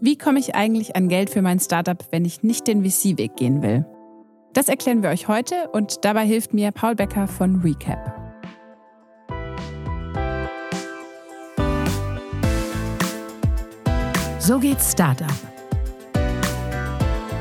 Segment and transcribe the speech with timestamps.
[0.00, 3.62] Wie komme ich eigentlich an Geld für mein Startup, wenn ich nicht den VC-Weg gehen
[3.62, 3.84] will?
[4.52, 8.14] Das erklären wir euch heute und dabei hilft mir Paul Becker von Recap.
[14.38, 15.26] So geht's Startup.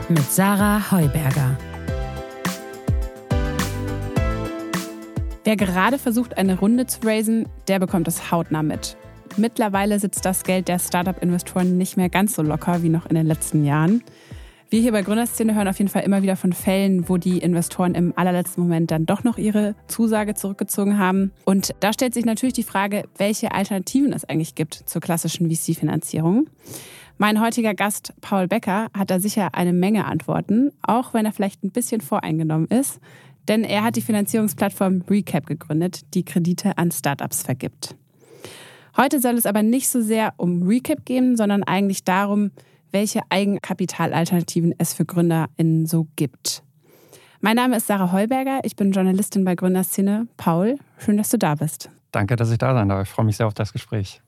[0.10, 1.56] Mit Sarah Heuberger.
[5.44, 8.98] Wer gerade versucht, eine Runde zu raisen, der bekommt es hautnah mit.
[9.38, 13.28] Mittlerweile sitzt das Geld der Startup-Investoren nicht mehr ganz so locker wie noch in den
[13.28, 14.04] letzten Jahren.
[14.70, 17.94] Wir hier bei Gründerszene hören auf jeden Fall immer wieder von Fällen, wo die Investoren
[17.94, 21.32] im allerletzten Moment dann doch noch ihre Zusage zurückgezogen haben.
[21.46, 26.50] Und da stellt sich natürlich die Frage, welche Alternativen es eigentlich gibt zur klassischen VC-Finanzierung.
[27.20, 31.64] Mein heutiger Gast Paul Becker hat da sicher eine Menge Antworten, auch wenn er vielleicht
[31.64, 33.00] ein bisschen voreingenommen ist.
[33.48, 37.96] Denn er hat die Finanzierungsplattform Recap gegründet, die Kredite an Startups vergibt.
[39.00, 42.50] Heute soll es aber nicht so sehr um Recap gehen, sondern eigentlich darum,
[42.92, 46.64] welche Eigenkapitalalternativen es für GründerInnen so gibt.
[47.40, 50.28] Mein Name ist Sarah Heuberger, ich bin Journalistin bei Gründerszene.
[50.38, 51.92] Paul, schön, dass du da bist.
[52.12, 53.08] Danke, dass ich da sein darf.
[53.08, 54.20] Ich freue mich sehr auf das Gespräch.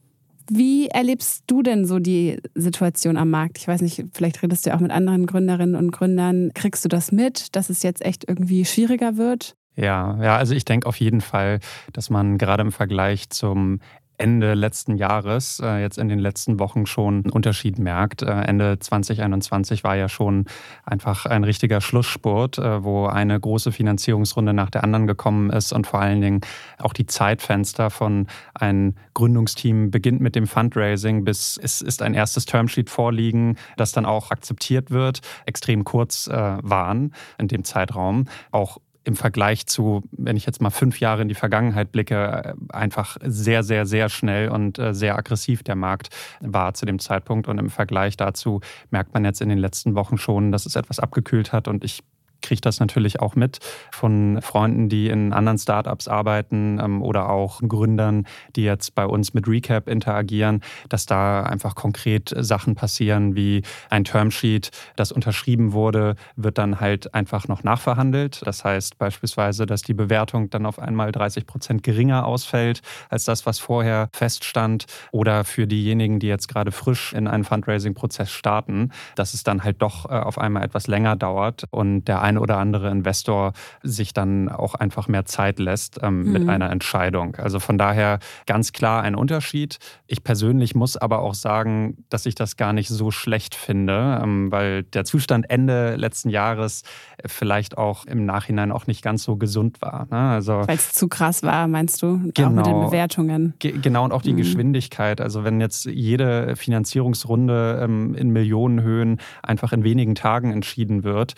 [0.51, 3.57] Wie erlebst du denn so die Situation am Markt?
[3.57, 6.51] Ich weiß nicht, vielleicht redest du ja auch mit anderen Gründerinnen und Gründern.
[6.53, 9.55] Kriegst du das mit, dass es jetzt echt irgendwie schwieriger wird?
[9.75, 11.59] Ja, ja, also ich denke auf jeden Fall,
[11.93, 13.79] dass man gerade im Vergleich zum
[14.19, 18.21] Ende letzten Jahres, äh, jetzt in den letzten Wochen schon einen Unterschied merkt.
[18.21, 20.45] Äh, Ende 2021 war ja schon
[20.85, 25.87] einfach ein richtiger Schlussspurt, äh, wo eine große Finanzierungsrunde nach der anderen gekommen ist und
[25.87, 26.41] vor allen Dingen
[26.79, 32.45] auch die Zeitfenster von ein Gründungsteam beginnt mit dem Fundraising bis es ist ein erstes
[32.45, 38.25] Termsheet vorliegen, das dann auch akzeptiert wird, extrem kurz waren in dem Zeitraum.
[38.51, 38.79] Auch
[39.09, 43.17] im Vergleich zu, wenn ich jetzt mal fünf Jahre in die Vergangenheit blicke, äh, einfach
[43.23, 46.09] sehr, sehr, sehr schnell und äh, sehr aggressiv der Markt
[46.41, 47.47] war zu dem Zeitpunkt.
[47.47, 50.99] Und im Vergleich dazu merkt man jetzt in den letzten Wochen schon, dass es etwas
[50.99, 51.67] abgekühlt hat.
[51.67, 52.03] Und ich
[52.41, 53.59] kriege das natürlich auch mit
[53.91, 58.25] von Freunden, die in anderen Startups arbeiten ähm, oder auch Gründern,
[58.55, 64.03] die jetzt bei uns mit Recap interagieren, dass da einfach konkret Sachen passieren wie ein
[64.03, 68.41] Termsheet, das unterschrieben wurde, wird dann halt einfach noch nachverhandelt.
[68.45, 73.45] Das heißt beispielsweise, dass die Bewertung dann auf einmal 30 Prozent geringer ausfällt als das,
[73.45, 74.85] was vorher feststand.
[75.11, 79.81] Oder für diejenigen, die jetzt gerade frisch in einen Fundraising-Prozess starten, dass es dann halt
[79.81, 84.49] doch äh, auf einmal etwas länger dauert und der ein oder andere Investor sich dann
[84.49, 86.31] auch einfach mehr Zeit lässt ähm, mhm.
[86.31, 87.35] mit einer Entscheidung.
[87.35, 89.79] Also von daher ganz klar ein Unterschied.
[90.07, 94.51] Ich persönlich muss aber auch sagen, dass ich das gar nicht so schlecht finde, ähm,
[94.51, 96.83] weil der Zustand Ende letzten Jahres
[97.25, 100.07] vielleicht auch im Nachhinein auch nicht ganz so gesund war.
[100.11, 100.17] Ne?
[100.17, 102.31] Also, weil es zu krass war, meinst du?
[102.33, 102.85] Genau, auch mit den genau.
[102.87, 103.53] Bewertungen.
[103.59, 104.37] Ge genau, und auch die mhm.
[104.37, 105.19] Geschwindigkeit.
[105.19, 111.33] Also wenn jetzt jede Finanzierungsrunde ähm, in Millionenhöhen einfach in wenigen Tagen entschieden wird,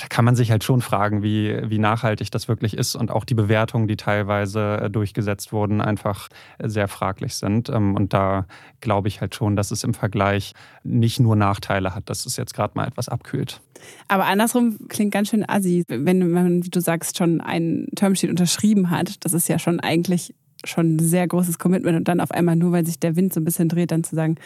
[0.00, 3.24] da kann man sich halt schon fragen, wie, wie nachhaltig das wirklich ist und auch
[3.24, 6.28] die Bewertungen, die teilweise äh, durchgesetzt wurden, einfach
[6.62, 7.68] sehr fraglich sind.
[7.68, 8.46] Ähm, und da
[8.80, 10.54] glaube ich halt schon, dass es im Vergleich
[10.84, 13.60] nicht nur Nachteile hat, dass es jetzt gerade mal etwas abkühlt.
[14.06, 18.90] Aber andersrum klingt ganz schön assi, wenn man, wie du sagst, schon ein Termsheet unterschrieben
[18.90, 19.24] hat.
[19.24, 20.34] Das ist ja schon eigentlich
[20.64, 23.40] schon ein sehr großes Commitment und dann auf einmal nur, weil sich der Wind so
[23.40, 24.36] ein bisschen dreht, dann zu sagen,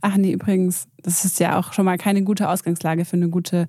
[0.00, 3.68] ach nee, übrigens, das ist ja auch schon mal keine gute Ausgangslage für eine gute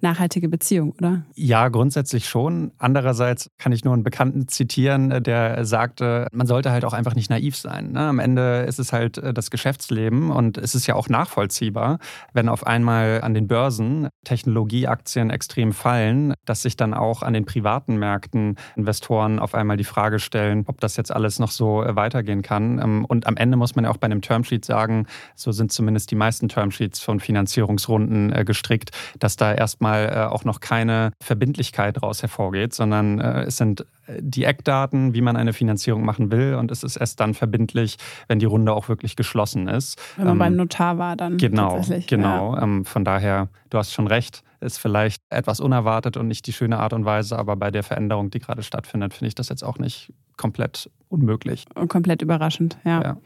[0.00, 1.22] nachhaltige Beziehung, oder?
[1.34, 2.72] Ja, grundsätzlich schon.
[2.78, 7.14] Andererseits kann ich nur einen Bekannten zitieren, äh, der sagte, man sollte halt auch einfach
[7.14, 7.92] nicht naiv sein.
[7.92, 8.00] Ne?
[8.00, 11.98] Am Ende ist es halt äh, das Geschäftsleben und es ist ja auch nachvollziehbar,
[12.32, 17.44] wenn auf einmal an den Börsen Technologieaktien extrem fallen, dass sich dann auch an den
[17.44, 21.96] privaten Märkten Investoren auf einmal die Frage stellen, ob das jetzt alles noch so äh,
[21.96, 22.78] weitergehen kann.
[22.78, 26.10] Ähm, und am Ende muss man ja auch bei einem Termsheet sagen, so sind zumindest
[26.10, 31.96] die meisten Termsheets von Finanzierungsrunden gestrickt, dass da erstmal erstmal äh, auch noch keine Verbindlichkeit
[31.96, 36.54] daraus hervorgeht, sondern äh, es sind äh, die Eckdaten, wie man eine Finanzierung machen will
[36.54, 37.96] und es ist erst dann verbindlich,
[38.28, 40.00] wenn die Runde auch wirklich geschlossen ist.
[40.16, 41.36] Wenn man ähm, beim Notar war dann.
[41.38, 42.54] Genau, genau.
[42.54, 42.62] Ja.
[42.62, 46.78] Ähm, von daher, du hast schon recht, ist vielleicht etwas unerwartet und nicht die schöne
[46.78, 49.78] Art und Weise, aber bei der Veränderung, die gerade stattfindet, finde ich das jetzt auch
[49.78, 51.64] nicht komplett unmöglich.
[51.74, 53.02] Und komplett überraschend, ja.
[53.02, 53.16] ja.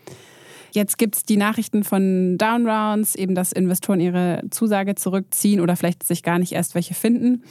[0.72, 6.02] Jetzt gibt es die Nachrichten von Downrounds, eben dass Investoren ihre Zusage zurückziehen oder vielleicht
[6.02, 7.42] sich gar nicht erst welche finden.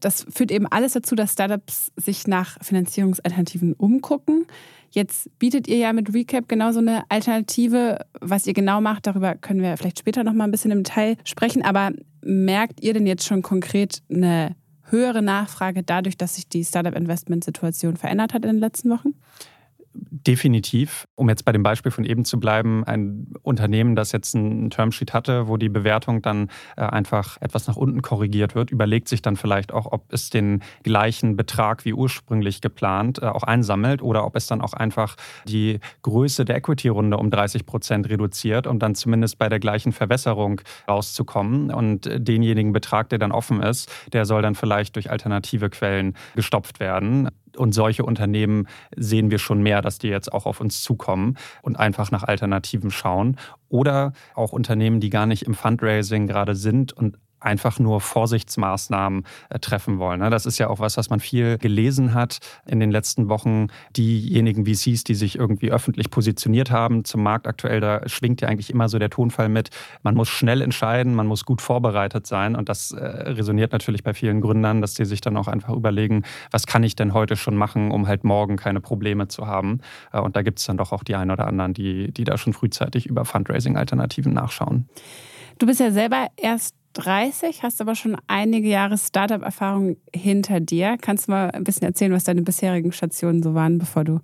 [0.00, 4.46] Das führt eben alles dazu, dass Startups sich nach Finanzierungsalternativen umgucken.
[4.90, 7.98] Jetzt bietet ihr ja mit Recap genauso eine Alternative.
[8.20, 11.16] Was ihr genau macht, darüber können wir vielleicht später noch mal ein bisschen im Detail
[11.24, 11.62] sprechen.
[11.62, 14.56] Aber merkt ihr denn jetzt schon konkret eine
[14.90, 19.14] höhere Nachfrage dadurch, dass sich die Startup-Investment-Situation verändert hat in den letzten Wochen?
[19.94, 21.06] Definitiv.
[21.16, 25.12] Um jetzt bei dem Beispiel von eben zu bleiben, ein Unternehmen, das jetzt einen Termsheet
[25.12, 29.36] hatte, wo die Bewertung dann äh, einfach etwas nach unten korrigiert wird, überlegt sich dann
[29.36, 34.36] vielleicht auch, ob es den gleichen Betrag wie ursprünglich geplant äh, auch einsammelt oder ob
[34.36, 35.16] es dann auch einfach
[35.46, 40.60] die Größe der Equity-Runde um 30 Prozent reduziert, um dann zumindest bei der gleichen Verwässerung
[40.88, 41.70] rauszukommen.
[41.70, 46.80] Und denjenigen Betrag, der dann offen ist, der soll dann vielleicht durch alternative Quellen gestopft
[46.80, 47.28] werden.
[47.56, 51.78] Und solche Unternehmen sehen wir schon mehr, dass die jetzt auch auf uns zukommen und
[51.78, 53.36] einfach nach Alternativen schauen.
[53.68, 59.58] Oder auch Unternehmen, die gar nicht im Fundraising gerade sind und einfach nur Vorsichtsmaßnahmen äh,
[59.58, 60.20] treffen wollen.
[60.20, 60.30] Ne?
[60.30, 63.68] Das ist ja auch was, was man viel gelesen hat in den letzten Wochen.
[63.96, 68.70] Diejenigen VCs, die sich irgendwie öffentlich positioniert haben zum Markt aktuell, da schwingt ja eigentlich
[68.70, 69.70] immer so der Tonfall mit,
[70.02, 72.56] man muss schnell entscheiden, man muss gut vorbereitet sein.
[72.56, 76.22] Und das äh, resoniert natürlich bei vielen Gründern, dass die sich dann auch einfach überlegen,
[76.50, 79.80] was kann ich denn heute schon machen, um halt morgen keine Probleme zu haben.
[80.12, 82.38] Äh, und da gibt es dann doch auch die einen oder anderen, die, die da
[82.38, 84.88] schon frühzeitig über Fundraising-Alternativen nachschauen.
[85.58, 90.96] Du bist ja selber erst 30, hast aber schon einige Jahre Startup-Erfahrung hinter dir.
[91.00, 94.20] Kannst du mal ein bisschen erzählen, was deine bisherigen Stationen so waren, bevor du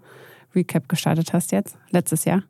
[0.55, 2.43] Recap gestartet hast jetzt, letztes Jahr?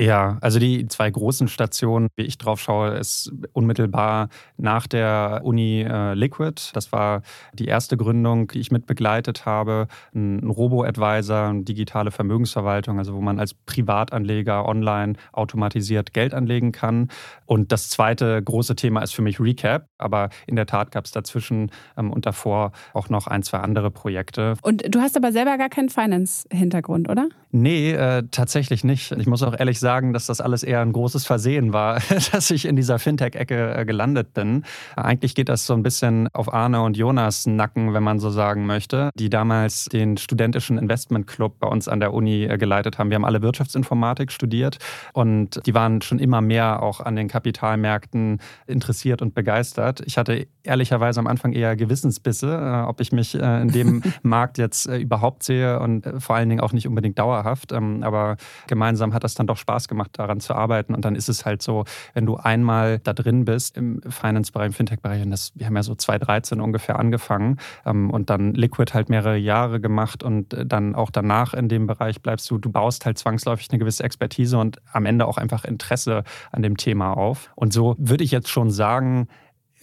[0.00, 5.82] Ja, also die zwei großen Stationen, wie ich drauf schaue, ist unmittelbar nach der Uni
[5.82, 6.54] äh, Liquid.
[6.72, 7.20] Das war
[7.52, 9.88] die erste Gründung, die ich mitbegleitet habe.
[10.14, 17.08] Ein, ein Robo-Advisor, digitale Vermögensverwaltung, also wo man als Privatanleger online automatisiert Geld anlegen kann.
[17.44, 19.89] Und das zweite große Thema ist für mich Recap.
[20.00, 23.90] Aber in der Tat gab es dazwischen ähm, und davor auch noch ein, zwei andere
[23.90, 24.54] Projekte.
[24.62, 27.28] Und du hast aber selber gar keinen Finance-Hintergrund, oder?
[27.52, 29.10] Nee, äh, tatsächlich nicht.
[29.10, 32.00] Ich muss auch ehrlich sagen, dass das alles eher ein großes Versehen war,
[32.32, 34.64] dass ich in dieser Fintech-Ecke äh, gelandet bin.
[34.94, 38.66] Eigentlich geht das so ein bisschen auf Arne und Jonas Nacken, wenn man so sagen
[38.66, 43.10] möchte, die damals den studentischen Investment Club bei uns an der Uni äh, geleitet haben.
[43.10, 44.78] Wir haben alle Wirtschaftsinformatik studiert
[45.12, 48.38] und die waren schon immer mehr auch an den Kapitalmärkten
[48.68, 49.89] interessiert und begeistert.
[50.06, 54.86] Ich hatte ehrlicherweise am Anfang eher Gewissensbisse, äh, ob ich mich in dem Markt jetzt
[54.86, 57.72] überhaupt sehe und vor allen Dingen auch nicht unbedingt dauerhaft.
[57.72, 60.94] Ähm, aber gemeinsam hat das dann doch Spaß gemacht, daran zu arbeiten.
[60.94, 61.84] Und dann ist es halt so,
[62.14, 65.82] wenn du einmal da drin bist im Finance-Bereich, im Fintech-Bereich, und das, wir haben ja
[65.82, 70.94] so 2013 ungefähr angefangen ähm, und dann Liquid halt mehrere Jahre gemacht und äh, dann
[70.94, 74.78] auch danach in dem Bereich bleibst du, du baust halt zwangsläufig eine gewisse Expertise und
[74.92, 77.50] am Ende auch einfach Interesse an dem Thema auf.
[77.54, 79.28] Und so würde ich jetzt schon sagen,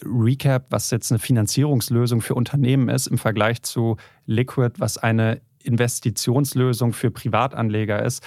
[0.04, 6.94] Recap, was jetzt eine Finanzierungslösung für Unternehmen ist, im Vergleich zu Liquid, was eine Investitionslösung
[6.94, 8.24] für Privatanleger ist,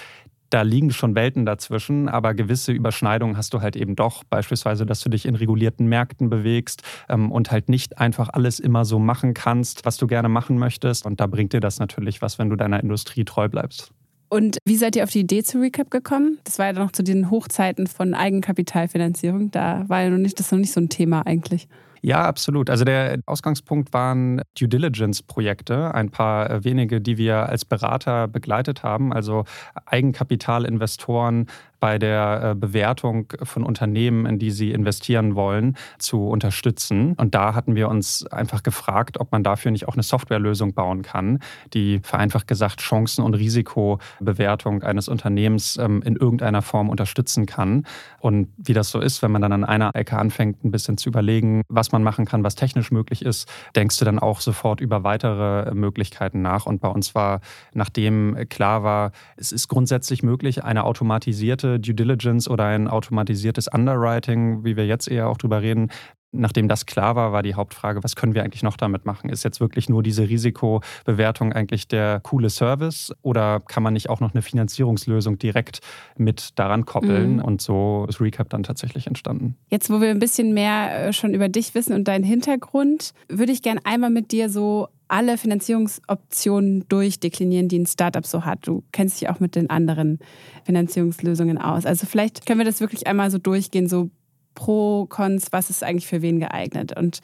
[0.51, 4.23] da liegen schon Welten dazwischen, aber gewisse Überschneidungen hast du halt eben doch.
[4.25, 8.83] Beispielsweise, dass du dich in regulierten Märkten bewegst ähm, und halt nicht einfach alles immer
[8.83, 11.05] so machen kannst, was du gerne machen möchtest.
[11.05, 13.93] Und da bringt dir das natürlich was, wenn du deiner Industrie treu bleibst.
[14.33, 16.39] Und wie seid ihr auf die Idee zu Recap gekommen?
[16.45, 19.51] Das war ja noch zu den Hochzeiten von Eigenkapitalfinanzierung.
[19.51, 21.67] Da war ja noch nicht, das noch nicht so ein Thema eigentlich.
[22.01, 22.69] Ja, absolut.
[22.69, 29.11] Also der Ausgangspunkt waren Due Diligence-Projekte, ein paar wenige, die wir als Berater begleitet haben,
[29.11, 29.43] also
[29.85, 31.47] Eigenkapitalinvestoren
[31.81, 37.15] bei der äh, Bewertung von Unternehmen, in die sie investieren wollen, zu unterstützen.
[37.17, 41.01] Und da hatten wir uns einfach gefragt, ob man dafür nicht auch eine Softwarelösung bauen
[41.01, 41.39] kann,
[41.73, 47.87] die vereinfacht gesagt Chancen- und Risikobewertung eines Unternehmens ähm, in irgendeiner Form unterstützen kann.
[48.19, 51.09] Und wie das so ist, wenn man dann an einer Ecke anfängt, ein bisschen zu
[51.09, 55.03] überlegen, was man machen kann, was technisch möglich ist, denkst du dann auch sofort über
[55.03, 56.67] weitere Möglichkeiten nach.
[56.67, 57.41] Und bei uns war,
[57.73, 64.63] nachdem klar war, es ist grundsätzlich möglich, eine automatisierte Due Diligence oder ein automatisiertes Underwriting,
[64.63, 65.89] wie wir jetzt eher auch drüber reden,
[66.33, 69.29] Nachdem das klar war, war die Hauptfrage, was können wir eigentlich noch damit machen?
[69.29, 74.21] Ist jetzt wirklich nur diese Risikobewertung eigentlich der coole Service oder kann man nicht auch
[74.21, 75.81] noch eine Finanzierungslösung direkt
[76.17, 77.35] mit daran koppeln?
[77.35, 77.43] Mhm.
[77.43, 79.57] Und so ist Recap dann tatsächlich entstanden.
[79.69, 83.51] Jetzt, wo wir ein bisschen mehr äh, schon über dich wissen und deinen Hintergrund, würde
[83.51, 88.65] ich gerne einmal mit dir so alle Finanzierungsoptionen durchdeklinieren, die ein Startup so hat.
[88.65, 90.19] Du kennst dich auch mit den anderen
[90.63, 91.85] Finanzierungslösungen aus.
[91.85, 94.09] Also vielleicht können wir das wirklich einmal so durchgehen, so
[94.55, 96.97] Pro, Cons, was ist eigentlich für wen geeignet.
[96.97, 97.19] Und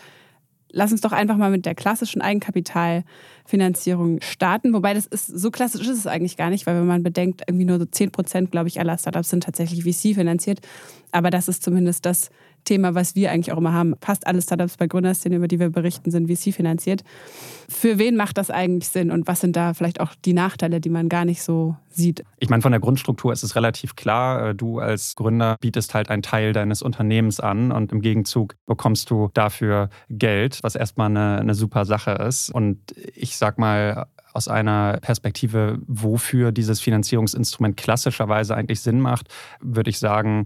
[0.70, 4.74] lass uns doch einfach mal mit der klassischen Eigenkapitalfinanzierung starten.
[4.74, 7.65] Wobei das ist, so klassisch ist es eigentlich gar nicht, weil wenn man bedenkt, irgendwie
[7.65, 10.60] nur so 10 Prozent, glaube ich, aller Startups sind tatsächlich VC finanziert.
[11.12, 12.32] Aber das ist zumindest das
[12.67, 13.95] Thema, was wir eigentlich auch immer haben.
[14.01, 17.03] Fast alle Startups bei Gründerszene, über die wir berichten, sind VC finanziert.
[17.69, 20.89] Für wen macht das eigentlich Sinn und was sind da vielleicht auch die Nachteile, die
[20.89, 22.24] man gar nicht so sieht?
[22.39, 24.50] Ich meine, von der Grundstruktur ist es relativ klar.
[24.50, 29.09] Äh, du als Gründer bietest halt einen Teil deines Unternehmens an und im Gegenzug bekommst
[29.09, 32.50] du dafür Geld, was erstmal eine, eine super Sache ist.
[32.50, 32.79] Und
[33.15, 34.07] ich sag mal,
[34.38, 39.29] aus einer Perspektive, wofür dieses Finanzierungsinstrument klassischerweise eigentlich Sinn macht,
[39.62, 40.45] würde ich sagen,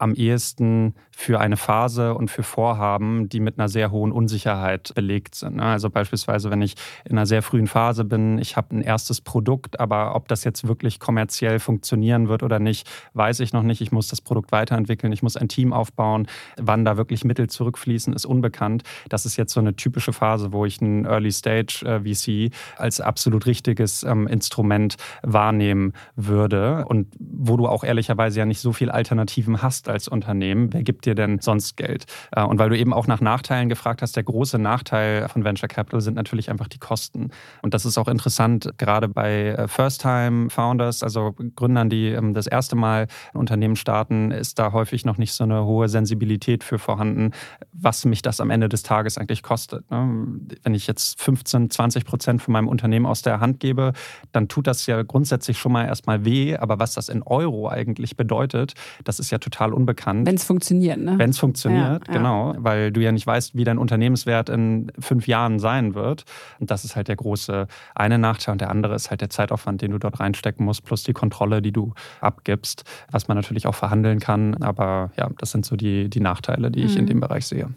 [0.00, 5.34] am ehesten für eine Phase und für Vorhaben, die mit einer sehr hohen Unsicherheit belegt
[5.34, 5.56] sind.
[5.56, 5.64] Ne?
[5.64, 9.78] Also beispielsweise, wenn ich in einer sehr frühen Phase bin, ich habe ein erstes Produkt,
[9.78, 13.82] aber ob das jetzt wirklich kommerziell funktionieren wird oder nicht, weiß ich noch nicht.
[13.82, 16.26] Ich muss das Produkt weiterentwickeln, ich muss ein Team aufbauen.
[16.56, 18.82] Wann da wirklich Mittel zurückfließen, ist unbekannt.
[19.10, 23.02] Das ist jetzt so eine typische Phase, wo ich ein Early Stage äh, VC als
[23.02, 28.94] absolut richtiges ähm, Instrument wahrnehmen würde und wo du auch ehrlicherweise ja nicht so viele
[28.94, 30.72] Alternativen hast als Unternehmen.
[30.72, 32.06] Wer gibt dir denn sonst Geld?
[32.32, 35.68] Äh, und weil du eben auch nach Nachteilen gefragt hast, der große Nachteil von Venture
[35.68, 37.30] Capital sind natürlich einfach die Kosten.
[37.62, 42.76] Und das ist auch interessant, gerade bei äh, First-Time-Founders, also Gründern, die ähm, das erste
[42.76, 47.32] Mal ein Unternehmen starten, ist da häufig noch nicht so eine hohe Sensibilität für vorhanden,
[47.72, 49.90] was mich das am Ende des Tages eigentlich kostet.
[49.90, 50.26] Ne?
[50.62, 53.92] Wenn ich jetzt 15, 20 Prozent von meinem Unternehmen aus der Hand gebe,
[54.32, 56.56] dann tut das ja grundsätzlich schon mal erstmal weh.
[56.56, 60.26] Aber was das in Euro eigentlich bedeutet, das ist ja total unbekannt.
[60.26, 61.14] Wenn es funktioniert, ne?
[61.18, 62.54] Wenn es funktioniert, ja, genau.
[62.54, 62.64] Ja.
[62.64, 66.24] Weil du ja nicht weißt, wie dein Unternehmenswert in fünf Jahren sein wird.
[66.58, 68.52] Und das ist halt der große eine Nachteil.
[68.52, 71.62] Und der andere ist halt der Zeitaufwand, den du dort reinstecken musst, plus die Kontrolle,
[71.62, 74.54] die du abgibst, was man natürlich auch verhandeln kann.
[74.62, 77.08] Aber ja, das sind so die, die Nachteile, die ich in mhm.
[77.08, 77.68] dem Bereich sehe.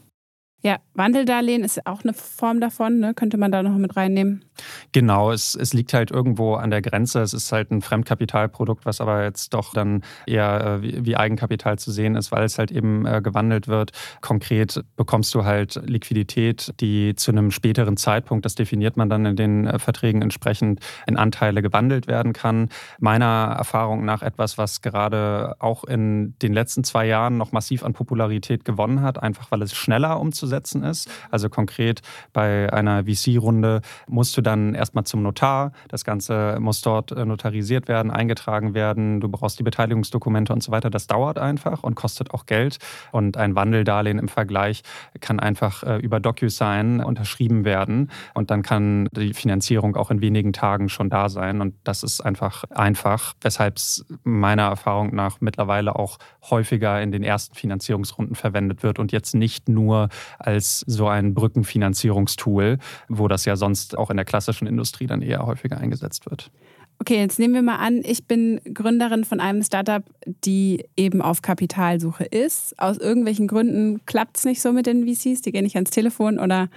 [0.66, 3.14] Ja, Wandeldarlehen ist auch eine Form davon, ne?
[3.14, 4.46] könnte man da noch mit reinnehmen.
[4.94, 7.20] Genau, es, es liegt halt irgendwo an der Grenze.
[7.22, 11.78] Es ist halt ein Fremdkapitalprodukt, was aber jetzt doch dann eher äh, wie, wie, Eigenkapital
[11.80, 13.92] zu sehen ist, weil es halt eben äh, gewandelt wird.
[14.22, 19.36] Konkret bekommst du halt Liquidität, die zu einem späteren Zeitpunkt, das definiert man dann in
[19.36, 22.70] den äh, Verträgen entsprechend, in Anteile gewandelt werden kann.
[23.00, 27.92] Meiner Erfahrung nach etwas, was gerade auch in den letzten zwei Jahren noch massiv an
[27.92, 31.10] Popularität gewonnen hat, einfach weil es schneller umzusetzen umzusetzen ist.
[31.32, 35.72] Also konkret bei einer VC-Runde musst du dann erstmal zum Notar.
[35.88, 39.20] Das Ganze muss dort äh, notarisiert werden, eingetragen werden.
[39.20, 40.90] Du brauchst die Beteiligungsdokumente und so weiter.
[40.90, 42.78] Das dauert einfach und kostet auch Geld.
[43.12, 44.84] Und ein Wandeldarlehen im Vergleich
[45.20, 48.12] kann einfach äh, über DocuSign unterschrieben werden.
[48.34, 51.62] Und dann kann die Finanzierung auch in wenigen Tagen schon da sein.
[51.62, 56.18] Und das ist einfach einfach, weshalb es meiner Erfahrung nach mittlerweile auch
[56.50, 60.10] häufiger in den ersten Finanzierungsrunden verwendet wird und jetzt nicht nur
[60.46, 62.78] als so ein Brückenfinanzierungstool,
[63.10, 66.52] wo das ja sonst auch in der klassischen Industrie dann eher häufiger eingesetzt wird.
[67.00, 71.42] Okay, jetzt nehmen wir mal an, ich bin Gründerin von einem Startup, die eben auf
[71.42, 72.80] Kapitalsuche ist.
[72.80, 76.40] Aus irgendwelchen Gründen klappt es nicht so mit den VCs, die gehen nicht ans Telefon
[76.40, 76.70] oder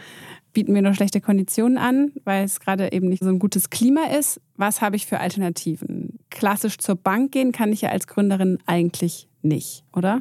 [0.52, 4.06] bieten mir nur schlechte Konditionen an, weil es gerade eben nicht so ein gutes Klima
[4.18, 4.40] ist.
[4.56, 6.18] Was habe ich für Alternativen?
[6.30, 10.20] Klassisch zur Bank gehen kann ich ja als Gründerin eigentlich nicht, oder?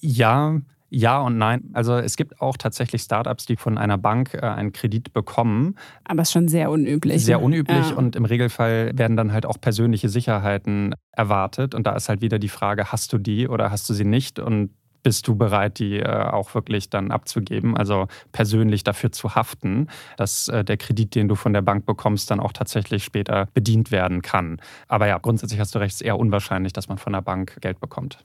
[0.00, 1.70] Ja, ja und nein.
[1.72, 5.76] Also es gibt auch tatsächlich Startups, die von einer Bank äh, einen Kredit bekommen.
[6.04, 7.24] Aber es ist schon sehr unüblich.
[7.24, 7.44] Sehr ne?
[7.44, 7.96] unüblich ja.
[7.96, 11.74] und im Regelfall werden dann halt auch persönliche Sicherheiten erwartet.
[11.74, 14.38] Und da ist halt wieder die Frage, hast du die oder hast du sie nicht?
[14.38, 14.70] Und
[15.02, 20.48] bist du bereit, die äh, auch wirklich dann abzugeben, also persönlich dafür zu haften, dass
[20.48, 24.22] äh, der Kredit, den du von der Bank bekommst, dann auch tatsächlich später bedient werden
[24.22, 24.60] kann.
[24.86, 27.58] Aber ja, grundsätzlich hast du recht, es ist eher unwahrscheinlich, dass man von der Bank
[27.60, 28.24] Geld bekommt.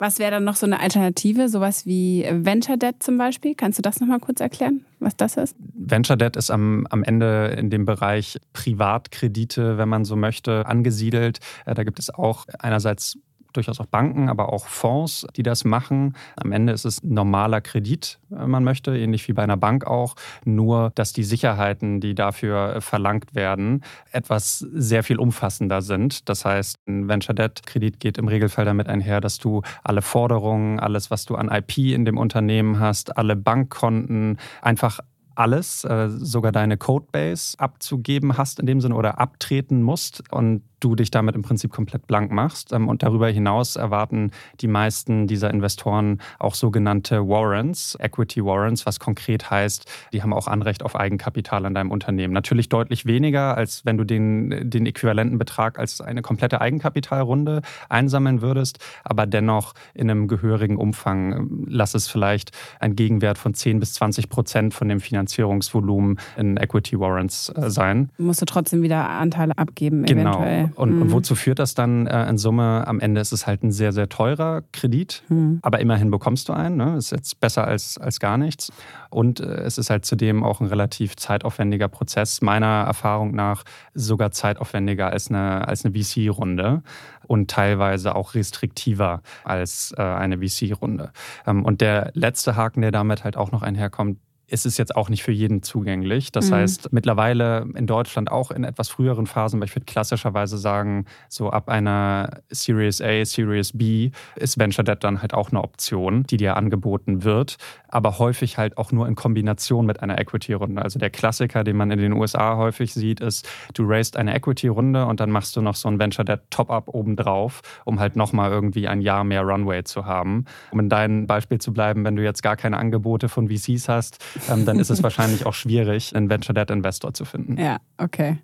[0.00, 3.54] Was wäre dann noch so eine Alternative, sowas wie Venture Debt zum Beispiel?
[3.54, 5.54] Kannst du das nochmal kurz erklären, was das ist?
[5.74, 11.40] Venture Debt ist am, am Ende in dem Bereich Privatkredite, wenn man so möchte, angesiedelt.
[11.66, 13.18] Äh, da gibt es auch einerseits
[13.52, 16.16] durchaus auch Banken, aber auch Fonds, die das machen.
[16.36, 20.14] Am Ende ist es normaler Kredit, wenn man möchte, ähnlich wie bei einer Bank auch,
[20.44, 26.28] nur dass die Sicherheiten, die dafür verlangt werden, etwas sehr viel umfassender sind.
[26.28, 30.80] Das heißt, ein Venture Debt Kredit geht im Regelfall damit einher, dass du alle Forderungen,
[30.80, 35.00] alles, was du an IP in dem Unternehmen hast, alle Bankkonten, einfach
[35.34, 40.22] alles, äh, sogar deine Codebase abzugeben hast in dem Sinne oder abtreten musst.
[40.30, 42.72] Und du dich damit im Prinzip komplett blank machst.
[42.72, 48.98] Ähm, und darüber hinaus erwarten die meisten dieser Investoren auch sogenannte Warrants, Equity Warrants, was
[48.98, 52.32] konkret heißt, die haben auch Anrecht auf Eigenkapital an deinem Unternehmen.
[52.32, 58.42] Natürlich deutlich weniger, als wenn du den, den äquivalenten Betrag als eine komplette Eigenkapitalrunde einsammeln
[58.42, 61.48] würdest, aber dennoch in einem gehörigen Umfang.
[61.66, 66.98] Lass es vielleicht ein Gegenwert von 10 bis 20 Prozent von dem Finanzierungsvolumen in Equity
[66.98, 68.10] Warrants äh, sein.
[68.18, 70.32] Musst du trotzdem wieder Anteile abgeben, genau.
[70.32, 70.69] eventuell.
[70.74, 71.02] Und, mhm.
[71.02, 72.86] und, wozu führt das dann äh, in Summe?
[72.86, 75.58] Am Ende ist es halt ein sehr, sehr teurer Kredit, mhm.
[75.62, 76.76] aber immerhin bekommst du einen.
[76.76, 76.96] Ne?
[76.96, 78.72] Ist jetzt besser als, als gar nichts.
[79.10, 84.30] Und äh, es ist halt zudem auch ein relativ zeitaufwendiger Prozess, meiner Erfahrung nach sogar
[84.30, 86.82] zeitaufwendiger als eine, als eine VC-Runde
[87.26, 91.12] und teilweise auch restriktiver als äh, eine VC-Runde.
[91.46, 94.18] Ähm, und der letzte Haken, der damit halt auch noch einherkommt,
[94.50, 96.32] ist es jetzt auch nicht für jeden zugänglich.
[96.32, 96.54] Das mhm.
[96.54, 101.50] heißt, mittlerweile in Deutschland auch in etwas früheren Phasen, weil ich würde klassischerweise sagen, so
[101.50, 106.36] ab einer Series A, Series B ist Venture Debt dann halt auch eine Option, die
[106.36, 107.56] dir angeboten wird,
[107.88, 110.82] aber häufig halt auch nur in Kombination mit einer Equity-Runde.
[110.82, 115.06] Also der Klassiker, den man in den USA häufig sieht, ist, du raised eine Equity-Runde
[115.06, 118.88] und dann machst du noch so ein Venture Debt Top-Up obendrauf, um halt nochmal irgendwie
[118.88, 120.44] ein Jahr mehr Runway zu haben.
[120.72, 124.18] Um in deinem Beispiel zu bleiben, wenn du jetzt gar keine Angebote von VCs hast,
[124.48, 127.58] ähm, dann ist es wahrscheinlich auch schwierig, einen Venture Debt Investor zu finden.
[127.58, 128.38] Ja, okay.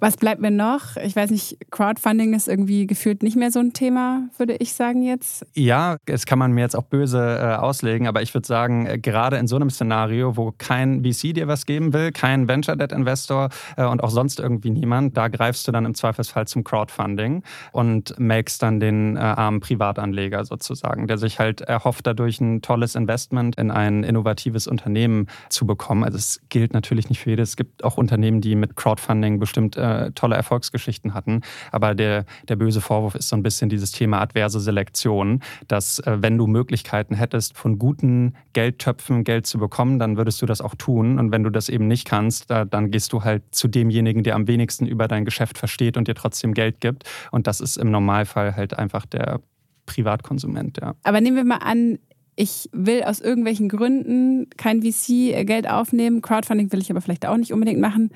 [0.00, 0.96] Was bleibt mir noch?
[0.96, 5.02] Ich weiß nicht, Crowdfunding ist irgendwie gefühlt nicht mehr so ein Thema, würde ich sagen
[5.02, 5.44] jetzt.
[5.52, 8.98] Ja, das kann man mir jetzt auch böse äh, auslegen, aber ich würde sagen, äh,
[8.98, 12.92] gerade in so einem Szenario, wo kein VC dir was geben will, kein Venture Debt
[12.92, 17.42] Investor äh, und auch sonst irgendwie niemand, da greifst du dann im Zweifelsfall zum Crowdfunding
[17.72, 22.94] und melkst dann den äh, armen Privatanleger sozusagen, der sich halt erhofft, dadurch ein tolles
[22.94, 26.04] Investment in ein innovatives Unternehmen zu bekommen.
[26.04, 27.50] Also es gilt natürlich nicht für jedes.
[27.50, 31.40] Es gibt auch Unternehmen, die mit Crowdfunding bestimmt äh, äh, tolle Erfolgsgeschichten hatten.
[31.72, 36.18] Aber der, der böse Vorwurf ist so ein bisschen dieses Thema adverse Selektion, dass äh,
[36.20, 40.74] wenn du Möglichkeiten hättest, von guten Geldtöpfen Geld zu bekommen, dann würdest du das auch
[40.74, 41.18] tun.
[41.18, 44.34] Und wenn du das eben nicht kannst, da, dann gehst du halt zu demjenigen, der
[44.34, 47.04] am wenigsten über dein Geschäft versteht und dir trotzdem Geld gibt.
[47.30, 49.40] Und das ist im Normalfall halt einfach der
[49.86, 50.78] Privatkonsument.
[50.80, 50.94] Ja.
[51.02, 51.98] Aber nehmen wir mal an,
[52.36, 56.22] ich will aus irgendwelchen Gründen kein VC-Geld aufnehmen.
[56.22, 58.10] Crowdfunding will ich aber vielleicht auch nicht unbedingt machen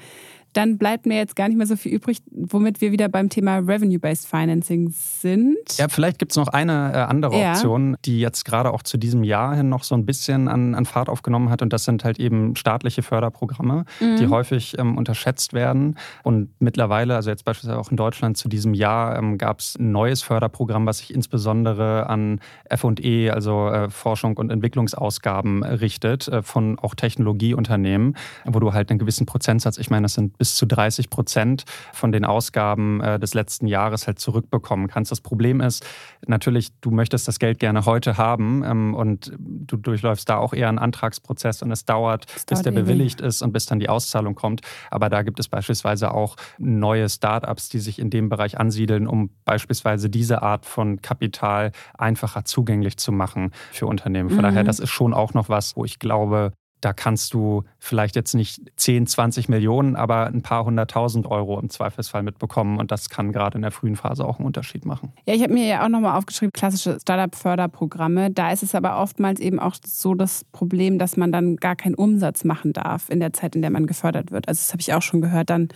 [0.57, 3.59] dann bleibt mir jetzt gar nicht mehr so viel übrig, womit wir wieder beim Thema
[3.59, 5.77] Revenue-Based Financing sind.
[5.77, 7.53] Ja, vielleicht gibt es noch eine äh, andere ja.
[7.53, 10.87] Option, die jetzt gerade auch zu diesem Jahr hin noch so ein bisschen an, an
[10.87, 11.61] Fahrt aufgenommen hat.
[11.61, 14.17] Und das sind halt eben staatliche Förderprogramme, mhm.
[14.17, 15.97] die häufig ähm, unterschätzt werden.
[16.23, 19.91] Und mittlerweile, also jetzt beispielsweise auch in Deutschland zu diesem Jahr, ähm, gab es ein
[19.91, 26.79] neues Förderprogramm, was sich insbesondere an FE, also äh, Forschung und Entwicklungsausgaben richtet, äh, von
[26.79, 31.09] auch Technologieunternehmen, wo du halt einen gewissen Prozentsatz, ich meine, das sind bis zu 30
[31.09, 35.11] Prozent von den Ausgaben äh, des letzten Jahres halt zurückbekommen kannst.
[35.11, 35.87] Das Problem ist
[36.27, 40.69] natürlich, du möchtest das Geld gerne heute haben ähm, und du durchläufst da auch eher
[40.69, 43.89] einen Antragsprozess und es dauert, das bis dauert der bewilligt ist und bis dann die
[43.89, 44.61] Auszahlung kommt.
[44.91, 49.31] Aber da gibt es beispielsweise auch neue Startups, die sich in dem Bereich ansiedeln, um
[49.47, 54.29] beispielsweise diese Art von Kapital einfacher zugänglich zu machen für Unternehmen.
[54.29, 54.43] Von mhm.
[54.43, 56.53] daher, das ist schon auch noch was, wo ich glaube,
[56.85, 61.71] da kannst du vielleicht jetzt nicht 10, 20 Millionen, aber ein paar hunderttausend Euro im
[61.71, 62.79] Zweifelsfall mitbekommen.
[62.79, 65.13] Und das kann gerade in der frühen Phase auch einen Unterschied machen.
[65.25, 68.31] Ja, ich habe mir ja auch nochmal aufgeschrieben, klassische Startup-Förderprogramme.
[68.31, 71.95] Da ist es aber oftmals eben auch so das Problem, dass man dann gar keinen
[71.95, 74.47] Umsatz machen darf in der Zeit, in der man gefördert wird.
[74.49, 75.49] Also das habe ich auch schon gehört.
[75.49, 75.69] Dann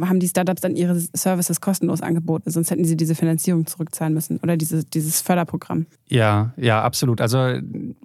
[0.00, 4.38] haben die Startups dann ihre Services kostenlos angeboten, sonst hätten sie diese Finanzierung zurückzahlen müssen
[4.38, 5.86] oder diese, dieses Förderprogramm.
[6.08, 7.20] Ja, ja, absolut.
[7.20, 7.54] Also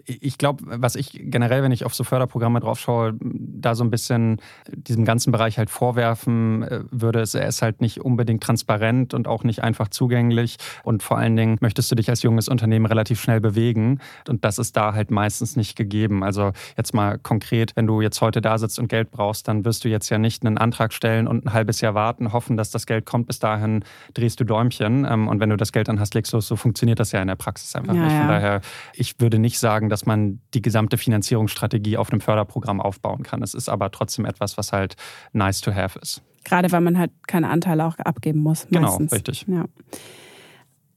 [0.06, 3.91] ich glaube, was ich generell, wenn ich auf so Förderprogramme drauf schaue, da so ein
[3.91, 4.38] bisschen
[4.71, 9.28] diesem ganzen Bereich halt vorwerfen äh, würde, ist, er ist halt nicht unbedingt transparent und
[9.28, 10.58] auch nicht einfach zugänglich.
[10.84, 14.00] Und vor allen Dingen möchtest du dich als junges Unternehmen relativ schnell bewegen.
[14.28, 16.24] Und das ist da halt meistens nicht gegeben.
[16.24, 19.84] Also jetzt mal konkret, wenn du jetzt heute da sitzt und Geld brauchst, dann wirst
[19.84, 22.72] du jetzt ja nicht einen Antrag stellen und ein halbes halbes Jahr warten, hoffen, dass
[22.72, 23.28] das Geld kommt.
[23.28, 23.84] Bis dahin
[24.14, 25.06] drehst du Däumchen.
[25.06, 27.28] Ähm, und wenn du das Geld dann hast, legst du So funktioniert das ja in
[27.28, 28.12] der Praxis einfach ja, nicht.
[28.12, 28.28] Von ja.
[28.28, 28.62] daher,
[28.94, 33.42] ich würde nicht sagen, dass man die gesamte Finanzierungsstrategie auf einem Förderprogramm aufbauen kann.
[33.44, 34.96] Es ist aber trotzdem etwas, was halt
[35.34, 36.22] nice to have ist.
[36.44, 38.68] Gerade weil man halt keine Anteile auch abgeben muss.
[38.68, 39.12] Genau, meistens.
[39.12, 39.46] Genau, richtig.
[39.48, 39.66] Ja.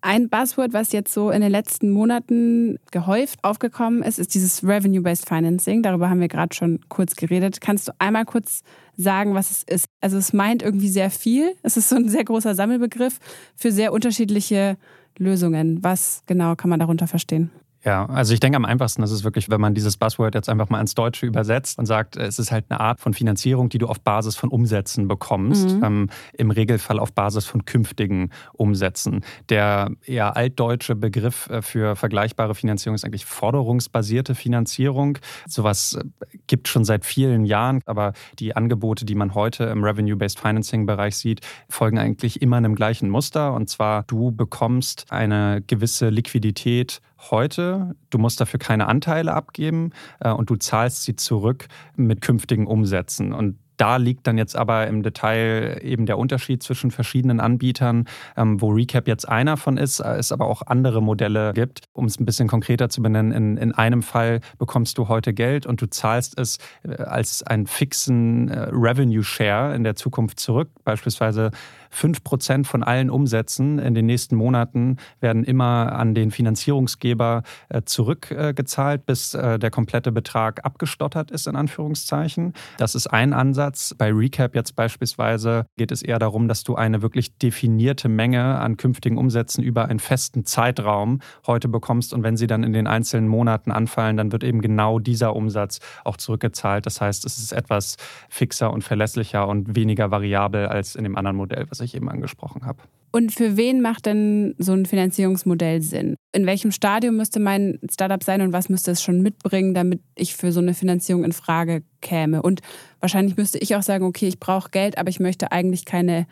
[0.00, 5.28] Ein Buzzword, was jetzt so in den letzten Monaten gehäuft aufgekommen ist, ist dieses Revenue-Based
[5.28, 5.82] Financing.
[5.82, 7.60] Darüber haben wir gerade schon kurz geredet.
[7.60, 8.62] Kannst du einmal kurz
[8.98, 9.88] sagen, was es ist?
[10.00, 11.54] Also es meint irgendwie sehr viel.
[11.62, 13.18] Es ist so ein sehr großer Sammelbegriff
[13.54, 14.76] für sehr unterschiedliche
[15.16, 15.82] Lösungen.
[15.82, 17.50] Was genau kann man darunter verstehen?
[17.84, 20.68] Ja, also ich denke am einfachsten ist es wirklich, wenn man dieses Buzzword jetzt einfach
[20.68, 23.86] mal ins Deutsche übersetzt und sagt, es ist halt eine Art von Finanzierung, die du
[23.86, 25.84] auf Basis von Umsätzen bekommst, mhm.
[25.84, 29.24] ähm, im Regelfall auf Basis von künftigen Umsätzen.
[29.48, 35.18] Der eher altdeutsche Begriff äh, für vergleichbare Finanzierung ist eigentlich forderungsbasierte Finanzierung.
[35.46, 36.04] Sowas äh,
[36.48, 41.42] gibt schon seit vielen Jahren, aber die Angebote, die man heute im Revenue-Based Financing-Bereich sieht,
[41.68, 43.54] folgen eigentlich immer einem gleichen Muster.
[43.54, 47.94] Und zwar, du bekommst eine gewisse Liquidität heute.
[48.10, 53.32] Du musst dafür keine Anteile abgeben äh, und du zahlst sie zurück mit künftigen Umsätzen.
[53.32, 58.60] Und da liegt dann jetzt aber im Detail eben der Unterschied zwischen verschiedenen Anbietern, ähm,
[58.60, 61.84] wo Recap jetzt einer von ist, äh, es aber auch andere Modelle gibt.
[61.92, 65.64] Um es ein bisschen konkreter zu benennen, in, in einem Fall bekommst du heute Geld
[65.64, 70.70] und du zahlst es äh, als einen fixen äh, Revenue Share in der Zukunft zurück.
[70.84, 71.52] Beispielsweise
[71.90, 77.82] fünf Prozent von allen Umsätzen in den nächsten Monaten werden immer an den Finanzierungsgeber äh,
[77.84, 82.54] zurückgezahlt, bis äh, der komplette Betrag abgestottert ist, in Anführungszeichen.
[82.78, 83.94] Das ist ein Ansatz.
[83.96, 88.76] Bei Recap jetzt beispielsweise geht es eher darum, dass du eine wirklich definierte Menge an
[88.76, 92.12] künftigen Umsätzen über einen festen Zeitraum heute bekommst.
[92.12, 95.80] Und wenn sie dann in den einzelnen Monaten anfallen, dann wird eben genau dieser Umsatz
[96.04, 96.86] auch zurückgezahlt.
[96.86, 97.96] Das heißt, es ist etwas
[98.28, 102.64] fixer und verlässlicher und weniger variabel als in dem anderen Modell, was ich eben angesprochen
[102.64, 102.82] habe.
[103.10, 106.16] Und für wen macht denn so ein Finanzierungsmodell Sinn?
[106.32, 110.36] In welchem Stadium müsste mein Startup sein und was müsste es schon mitbringen, damit ich
[110.36, 112.42] für so eine Finanzierung in Frage käme?
[112.42, 112.60] Und
[113.00, 116.26] wahrscheinlich müsste ich auch sagen, okay, ich brauche Geld, aber ich möchte eigentlich keine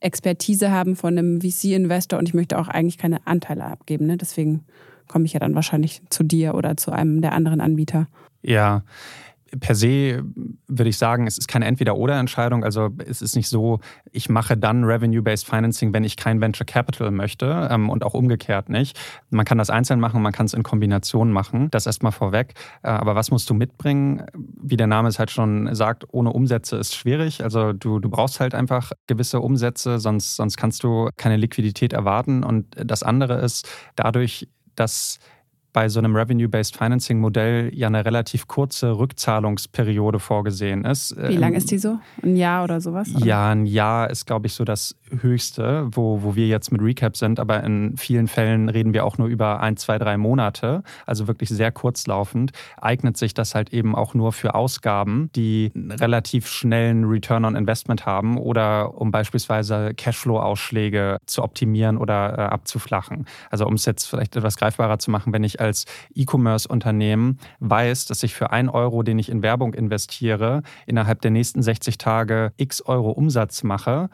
[0.00, 4.06] Expertise haben von einem VC-Investor und ich möchte auch eigentlich keine Anteile abgeben.
[4.06, 4.16] Ne?
[4.16, 4.64] Deswegen
[5.06, 8.08] komme ich ja dann wahrscheinlich zu dir oder zu einem der anderen Anbieter.
[8.42, 8.82] Ja,
[9.60, 10.22] per se
[10.66, 12.64] würde ich sagen, es ist keine Entweder-Oder-Entscheidung.
[12.64, 13.80] Also es ist nicht so,
[14.10, 18.68] ich mache dann Revenue-Based Financing, wenn ich kein Venture Capital möchte ähm, und auch umgekehrt
[18.68, 18.98] nicht.
[19.30, 21.70] Man kann das einzeln machen, man kann es in Kombination machen.
[21.70, 22.54] Das erstmal vorweg.
[22.82, 24.24] Äh, aber was musst du mitbringen?
[24.34, 27.44] Wie der Name es halt schon sagt, ohne Umsätze ist schwierig.
[27.44, 32.42] Also du, du brauchst halt einfach gewisse Umsätze, sonst, sonst kannst du keine Liquidität erwarten.
[32.42, 35.18] Und das andere ist, dadurch, dass
[35.76, 41.14] bei so einem Revenue-Based Financing-Modell ja eine relativ kurze Rückzahlungsperiode vorgesehen ist.
[41.18, 41.98] Wie lang ähm, ist die so?
[42.22, 43.14] Ein Jahr oder sowas?
[43.14, 43.26] Oder?
[43.26, 47.14] Ja, ein Jahr ist, glaube ich, so das höchste, wo, wo wir jetzt mit Recap
[47.14, 47.38] sind.
[47.38, 50.82] Aber in vielen Fällen reden wir auch nur über ein, zwei, drei Monate.
[51.04, 52.52] Also wirklich sehr kurzlaufend.
[52.80, 57.54] Eignet sich das halt eben auch nur für Ausgaben, die einen relativ schnellen Return on
[57.54, 63.26] Investment haben oder um beispielsweise Cashflow-Ausschläge zu optimieren oder äh, abzuflachen.
[63.50, 68.22] Also um es jetzt vielleicht etwas greifbarer zu machen, wenn ich als E-Commerce-Unternehmen weiß, dass
[68.22, 72.82] ich für einen Euro, den ich in Werbung investiere, innerhalb der nächsten 60 Tage x
[72.82, 74.08] Euro Umsatz mache,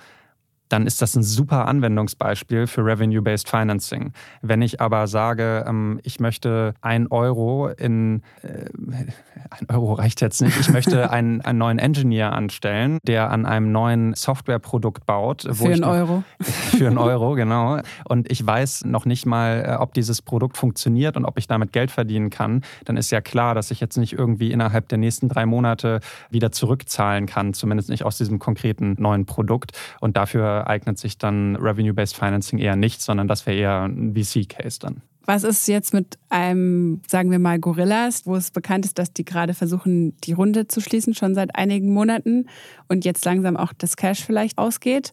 [0.72, 4.12] dann ist das ein super Anwendungsbeispiel für Revenue-Based Financing.
[4.40, 8.70] Wenn ich aber sage, ähm, ich möchte ein Euro in, äh,
[9.50, 13.70] ein Euro reicht jetzt nicht, ich möchte einen, einen neuen Engineer anstellen, der an einem
[13.70, 15.42] neuen Softwareprodukt baut.
[15.52, 16.24] Für einen Euro.
[16.40, 17.80] Für einen Euro, genau.
[18.04, 21.72] Und ich weiß noch nicht mal, äh, ob dieses Produkt funktioniert und ob ich damit
[21.72, 25.28] Geld verdienen kann, dann ist ja klar, dass ich jetzt nicht irgendwie innerhalb der nächsten
[25.28, 29.72] drei Monate wieder zurückzahlen kann, zumindest nicht aus diesem konkreten neuen Produkt.
[30.00, 34.78] Und dafür eignet sich dann Revenue-Based Financing eher nicht, sondern das wäre eher ein VC-Case
[34.80, 35.02] dann.
[35.24, 39.24] Was ist jetzt mit einem, sagen wir mal, Gorillas, wo es bekannt ist, dass die
[39.24, 42.46] gerade versuchen, die Runde zu schließen, schon seit einigen Monaten
[42.88, 45.12] und jetzt langsam auch das Cash vielleicht ausgeht?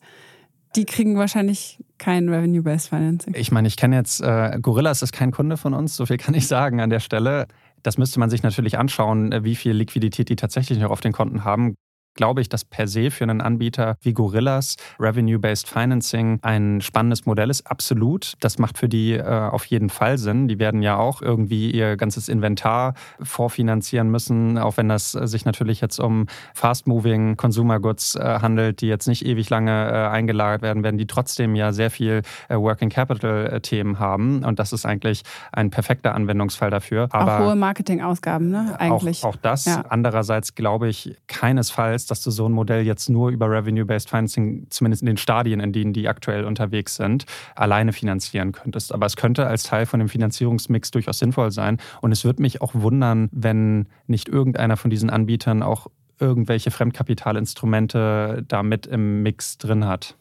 [0.75, 3.33] Die kriegen wahrscheinlich kein Revenue-Based Financing.
[3.35, 6.33] Ich meine, ich kenne jetzt, äh, Gorillas ist kein Kunde von uns, so viel kann
[6.33, 7.47] ich sagen an der Stelle.
[7.83, 11.43] Das müsste man sich natürlich anschauen, wie viel Liquidität die tatsächlich noch auf den Konten
[11.43, 11.75] haben
[12.19, 17.49] glaube ich, dass per se für einen Anbieter wie Gorillas Revenue-Based Financing ein spannendes Modell
[17.49, 17.65] ist.
[17.65, 18.33] Absolut.
[18.41, 20.49] Das macht für die äh, auf jeden Fall Sinn.
[20.49, 25.45] Die werden ja auch irgendwie ihr ganzes Inventar vorfinanzieren müssen, auch wenn das äh, sich
[25.45, 30.61] natürlich jetzt um fast-moving Consumer Goods äh, handelt, die jetzt nicht ewig lange äh, eingelagert
[30.61, 34.43] werden, werden die trotzdem ja sehr viel äh, Working Capital-Themen haben.
[34.43, 37.07] Und das ist eigentlich ein perfekter Anwendungsfall dafür.
[37.11, 38.75] Aber auch hohe Marketingausgaben, ne?
[38.77, 39.23] Eigentlich.
[39.23, 39.63] Auch, auch das.
[39.63, 39.85] Ja.
[39.87, 45.01] Andererseits glaube ich keinesfalls, dass du so ein Modell jetzt nur über Revenue-Based Financing, zumindest
[45.01, 48.93] in den Stadien, in denen die aktuell unterwegs sind, alleine finanzieren könntest.
[48.93, 51.77] Aber es könnte als Teil von dem Finanzierungsmix durchaus sinnvoll sein.
[52.01, 55.87] Und es würde mich auch wundern, wenn nicht irgendeiner von diesen Anbietern auch
[56.19, 60.17] irgendwelche Fremdkapitalinstrumente da mit im Mix drin hat.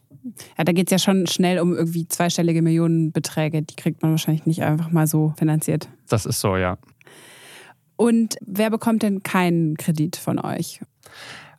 [0.57, 3.63] Ja, da geht es ja schon schnell um irgendwie zweistellige Millionenbeträge.
[3.63, 5.89] Die kriegt man wahrscheinlich nicht einfach mal so finanziert.
[6.09, 6.79] Das ist so, ja.
[7.97, 10.81] Und wer bekommt denn keinen Kredit von euch?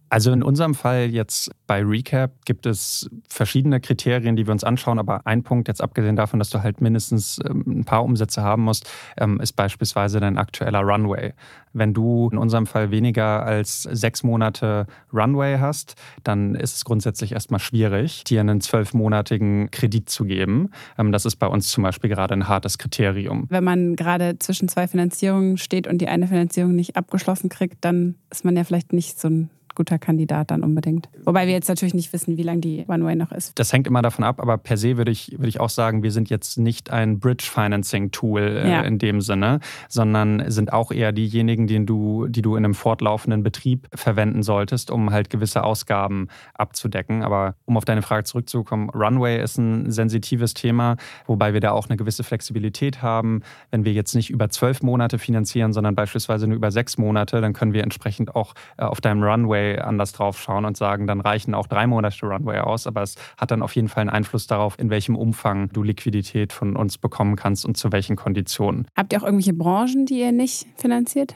[0.10, 4.98] Also in unserem Fall jetzt bei Recap gibt es verschiedene Kriterien, die wir uns anschauen,
[4.98, 8.64] aber ein Punkt, jetzt abgesehen davon, dass du halt mindestens ähm, ein paar Umsätze haben
[8.64, 11.34] musst, ähm, ist beispielsweise dein aktueller Runway.
[11.74, 15.94] Wenn du in unserem Fall weniger als sechs Monate Runway hast,
[16.24, 20.72] dann ist es grundsätzlich erstmal schwierig, dir einen zwölfmonatigen Kredit zu geben.
[20.98, 23.46] Ähm, das ist bei uns zum Beispiel gerade ein hartes Kriterium.
[23.50, 28.16] Wenn man gerade zwischen zwei Finanzierungen steht und die eine Finanzierung nicht abgeschlossen kriegt, dann
[28.32, 31.08] ist man ja vielleicht nicht so ein guter Kandidat dann unbedingt.
[31.24, 33.58] Wobei wir jetzt natürlich nicht wissen, wie lange die One-Way noch ist.
[33.58, 36.12] Das hängt immer davon ab, aber per se würde ich, würde ich auch sagen, wir
[36.12, 38.82] sind jetzt nicht ein Bridge-Financing-Tool äh, ja.
[38.82, 43.42] in dem Sinne, sondern sind auch eher diejenigen, die du, die du in einem fortlaufenden
[43.42, 47.24] Betrieb verwenden solltest, um halt gewisse Ausgaben abzudecken.
[47.24, 51.88] Aber um auf deine Frage zurückzukommen, Runway ist ein sensitives Thema, wobei wir da auch
[51.88, 53.44] eine gewisse Flexibilität haben.
[53.72, 57.54] Wenn wir jetzt nicht über zwölf Monate finanzieren, sondern beispielsweise nur über sechs Monate, dann
[57.54, 61.22] können wir entsprechend auch äh, auf deinem Runway Runway anders drauf schauen und sagen, dann
[61.22, 62.88] reichen auch drei Monate Runway aus.
[62.88, 66.54] Aber es hat dann auf jeden Fall einen Einfluss darauf, in welchem Umfang du Liquidität
[66.54, 68.88] von uns bekommen kannst und zu welchen Konditionen.
[68.96, 71.36] Habt ihr auch irgendwelche Branchen, die ihr nicht finanziert?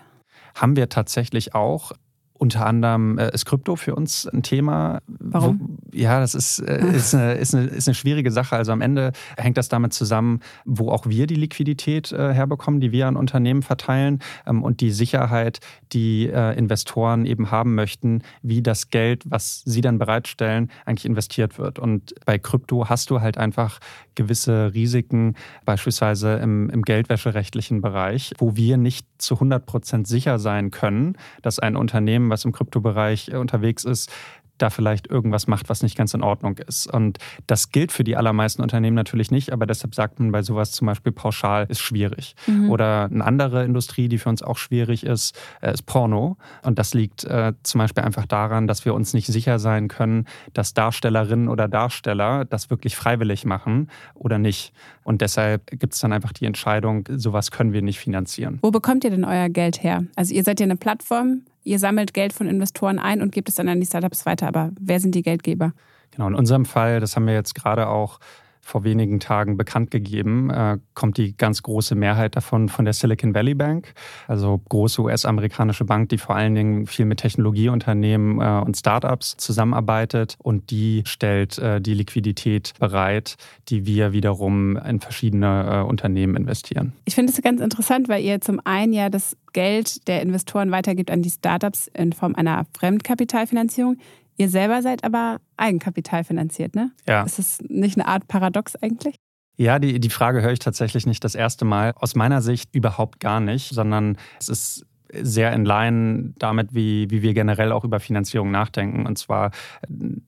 [0.56, 1.92] Haben wir tatsächlich auch.
[2.34, 5.02] Unter anderem äh, ist Krypto für uns ein Thema.
[5.08, 5.60] Warum?
[5.62, 8.56] Wo, ja, das ist, äh, ist, eine, ist, eine, ist eine schwierige Sache.
[8.56, 12.92] Also am Ende hängt das damit zusammen, wo auch wir die Liquidität äh, herbekommen, die
[12.92, 15.60] wir an Unternehmen verteilen ähm, und die Sicherheit,
[15.92, 21.58] die äh, Investoren eben haben möchten, wie das Geld, was sie dann bereitstellen, eigentlich investiert
[21.58, 21.80] wird.
[21.80, 23.80] Und bei Krypto hast du halt einfach
[24.16, 30.72] gewisse Risiken, beispielsweise im, im geldwäscherechtlichen Bereich, wo wir nicht zu 100 Prozent sicher sein
[30.72, 34.12] können, dass ein Unternehmen, was im Kryptobereich äh, unterwegs ist,
[34.58, 36.88] da vielleicht irgendwas macht, was nicht ganz in Ordnung ist.
[36.88, 40.72] Und das gilt für die allermeisten Unternehmen natürlich nicht, aber deshalb sagt man bei sowas
[40.72, 42.36] zum Beispiel pauschal, ist schwierig.
[42.48, 42.70] Mhm.
[42.70, 46.38] Oder eine andere Industrie, die für uns auch schwierig ist, äh, ist Porno.
[46.62, 50.28] Und das liegt äh, zum Beispiel einfach daran, dass wir uns nicht sicher sein können,
[50.54, 54.74] dass Darstellerinnen oder Darsteller das wirklich freiwillig machen oder nicht.
[55.04, 58.60] Und deshalb gibt es dann einfach die Entscheidung, sowas können wir nicht finanzieren.
[58.62, 60.06] Wo bekommt ihr denn euer Geld her?
[60.16, 63.56] Also ihr seid ja eine Plattform, ihr sammelt Geld von Investoren ein und gebt es
[63.56, 64.48] dann an die Startups weiter.
[64.48, 65.74] Aber wer sind die Geldgeber?
[66.12, 68.20] Genau, in unserem Fall, das haben wir jetzt gerade auch
[68.64, 73.36] vor wenigen Tagen bekannt gegeben, äh, kommt die ganz große Mehrheit davon von der Silicon
[73.36, 73.94] Valley Bank,
[74.28, 80.38] also große US-amerikanische Bank, die vor allen Dingen viel mit Technologieunternehmen äh, und Startups zusammenarbeitet
[80.42, 83.36] und die stellt äh, die Liquidität bereit,
[83.68, 86.94] die wir wiederum in verschiedene äh, Unternehmen investieren.
[87.04, 91.12] Ich finde es ganz interessant, weil ihr zum einen ja das Geld der Investoren weitergibt
[91.12, 93.98] an die Startups in Form einer Fremdkapitalfinanzierung.
[94.38, 96.92] Ihr selber seid aber Eigenkapital finanziert, ne?
[97.08, 97.24] Ja.
[97.24, 99.16] Ist das nicht eine Art Paradox eigentlich?
[99.56, 101.94] Ja, die, die Frage höre ich tatsächlich nicht das erste Mal.
[101.96, 104.86] Aus meiner Sicht überhaupt gar nicht, sondern es ist
[105.22, 109.06] sehr in Line damit, wie, wie wir generell auch über Finanzierung nachdenken.
[109.06, 109.52] Und zwar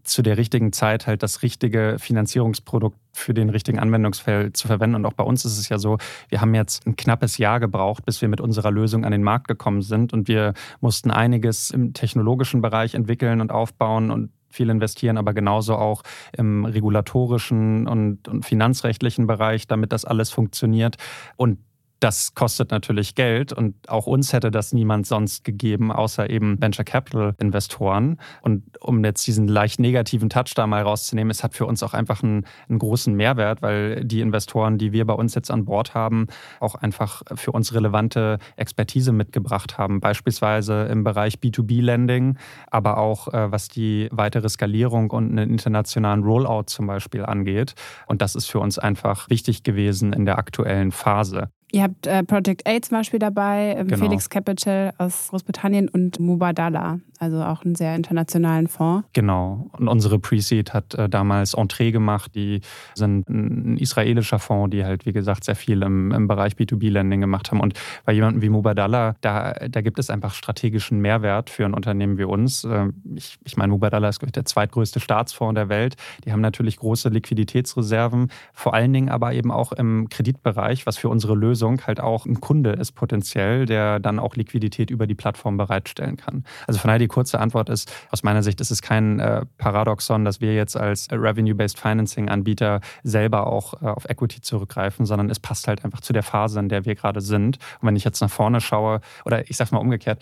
[0.04, 4.95] zu der richtigen Zeit halt das richtige Finanzierungsprodukt für den richtigen Anwendungsfall zu verwenden.
[4.95, 5.98] Und auch bei uns ist es ja so,
[6.30, 9.48] wir haben jetzt ein knappes Jahr gebraucht, bis wir mit unserer Lösung an den Markt
[9.48, 10.13] gekommen sind.
[10.13, 15.76] Und wir mussten einiges im technologischen Bereich entwickeln und aufbauen und viel investieren, aber genauso
[15.76, 20.95] auch im regulatorischen und, und finanzrechtlichen Bereich, damit das alles funktioniert.
[21.36, 21.60] Und
[22.00, 26.86] das kostet natürlich Geld und auch uns hätte das niemand sonst gegeben, außer eben Venture
[26.86, 28.20] Capital Investoren.
[28.42, 31.94] Und um jetzt diesen leicht negativen Touch da mal rauszunehmen, es hat für uns auch
[31.94, 35.94] einfach einen, einen, großen Mehrwert, weil die Investoren, die wir bei uns jetzt an Bord
[35.94, 36.28] haben,
[36.60, 42.38] auch einfach für uns relevante Expertise mitgebracht haben, beispielsweise im Bereich B2B-Lending,
[42.70, 47.74] aber auch äh, was die weitere Skalierung und einen internationalen Rollout zum Beispiel angeht.
[48.08, 51.50] Und das ist für uns einfach wichtig gewesen in der aktuellen Phase.
[51.71, 54.06] Ihr habt äh, Project A zum Beispiel dabei, ähm, genau.
[54.06, 59.08] Felix Capital aus Großbritannien und Mubadala, also auch einen sehr internationalen Fonds.
[59.13, 59.67] Genau.
[59.78, 62.36] Und unsere Pre-Seed hat äh, damals Entree gemacht.
[62.36, 62.62] Die
[62.93, 67.51] sind ein israelischer Fonds, die halt, wie gesagt, sehr viel im, im Bereich B2B-Lending gemacht
[67.51, 67.60] haben.
[67.62, 67.73] Und
[68.06, 72.25] bei jemandem wie Mubadala, da, da gibt es einfach strategischen Mehrwert für ein Unternehmen wie
[72.25, 72.63] uns.
[72.63, 75.95] Äh, ich, ich meine, Mubadala ist, glaube ich, der zweitgrößte Staatsfonds der Welt.
[76.25, 81.10] Die haben natürlich große Liquiditätsreserven, vor allen Dingen aber eben auch im Kreditbereich, was für
[81.10, 85.15] unsere Lösung Lösung halt auch ein Kunde ist potenziell, der dann auch Liquidität über die
[85.15, 86.44] Plattform bereitstellen kann.
[86.68, 90.26] Also von daher die kurze Antwort ist, aus meiner Sicht ist es kein äh, Paradoxon,
[90.26, 95.70] dass wir jetzt als Revenue-Based Financing-Anbieter selber auch äh, auf Equity zurückgreifen, sondern es passt
[95.70, 97.58] halt einfach zu der Phase, in der wir gerade sind.
[97.80, 100.22] Und wenn ich jetzt nach vorne schaue, oder ich sage mal umgekehrt,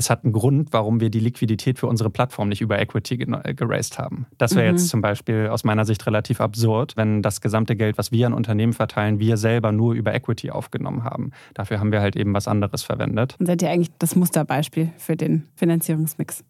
[0.00, 3.54] es hat einen Grund, warum wir die Liquidität für unsere Plattform nicht über Equity äh,
[3.54, 4.26] geraced haben.
[4.38, 4.76] Das wäre mhm.
[4.78, 8.32] jetzt zum Beispiel aus meiner Sicht relativ absurd, wenn das gesamte Geld, was wir an
[8.32, 11.32] Unternehmen verteilen, wir selber nur über Equity aufgenommen haben.
[11.52, 13.36] Dafür haben wir halt eben was anderes verwendet.
[13.38, 16.44] Und seid ihr eigentlich das Musterbeispiel für den Finanzierungsmix?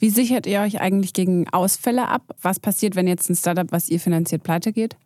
[0.00, 2.22] Wie sichert ihr euch eigentlich gegen Ausfälle ab?
[2.42, 4.96] Was passiert, wenn jetzt ein Startup, was ihr finanziert, pleite geht?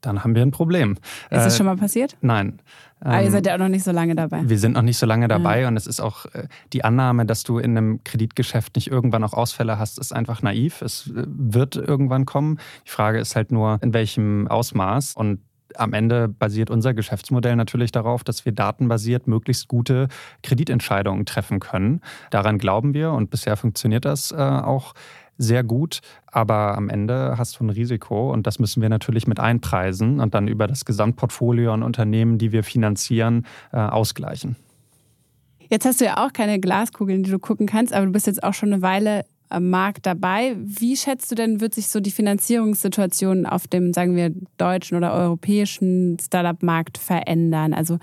[0.00, 0.92] Dann haben wir ein Problem.
[1.30, 2.16] Ist das äh, schon mal passiert?
[2.20, 2.60] Nein.
[3.00, 4.42] Aber ah, ihr ähm, seid ja auch noch nicht so lange dabei.
[4.44, 5.68] Wir sind noch nicht so lange dabei ja.
[5.68, 9.32] und es ist auch äh, die Annahme, dass du in einem Kreditgeschäft nicht irgendwann auch
[9.32, 10.82] Ausfälle hast, ist einfach naiv.
[10.82, 12.58] Es äh, wird irgendwann kommen.
[12.86, 15.14] Die Frage ist halt nur, in welchem Ausmaß.
[15.14, 15.40] Und
[15.76, 20.08] am Ende basiert unser Geschäftsmodell natürlich darauf, dass wir datenbasiert möglichst gute
[20.42, 22.00] Kreditentscheidungen treffen können.
[22.30, 24.94] Daran glauben wir und bisher funktioniert das auch
[25.40, 29.40] sehr gut, aber am Ende hast du ein Risiko und das müssen wir natürlich mit
[29.40, 34.56] einpreisen und dann über das Gesamtportfolio an Unternehmen, die wir finanzieren, äh, ausgleichen.
[35.70, 38.42] Jetzt hast du ja auch keine Glaskugeln, die du gucken kannst, aber du bist jetzt
[38.42, 40.56] auch schon eine Weile am Markt dabei.
[40.58, 45.12] Wie schätzt du denn, wird sich so die Finanzierungssituation auf dem, sagen wir, deutschen oder
[45.12, 47.72] europäischen Startup-Markt verändern?
[47.72, 47.98] Also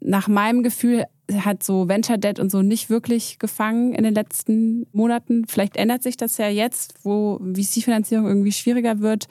[0.00, 4.86] nach meinem Gefühl hat so Venture Debt und so nicht wirklich gefangen in den letzten
[4.92, 5.46] Monaten.
[5.46, 9.26] Vielleicht ändert sich das ja jetzt, wo VC-Finanzierung irgendwie schwieriger wird.